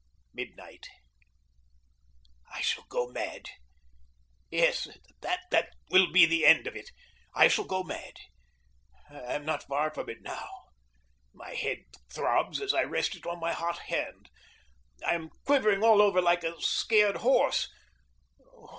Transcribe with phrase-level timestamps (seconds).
[0.33, 0.87] Midnight.
[2.51, 3.43] I shall go mad.
[4.49, 4.87] Yes,
[5.19, 6.89] that will be the end of it.
[7.35, 8.13] I shall go mad.
[9.11, 10.49] I am not far from it now.
[11.35, 14.31] My head throbs as I rest it on my hot hand.
[15.05, 17.69] I am quivering all over like a scared horse.